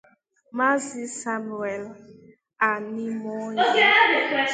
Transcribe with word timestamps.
Maazị 0.57 1.03
Samuel 1.21 1.83
Anịmonye 2.69 3.65